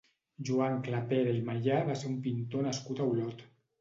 Joan 0.47 0.77
Clapera 0.87 1.35
i 1.39 1.43
Mayà 1.49 1.77
va 1.91 1.99
ser 2.01 2.09
un 2.13 2.17
pintor 2.29 2.67
nascut 2.69 3.03
a 3.05 3.09
Olot. 3.13 3.45